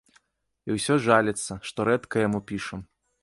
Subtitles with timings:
[0.69, 2.79] І ўсё жаліцца, што рэдка яму пішам.